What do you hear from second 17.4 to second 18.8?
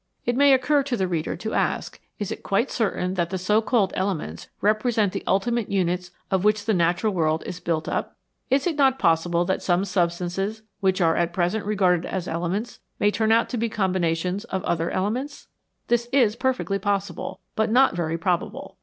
but not very pro bable.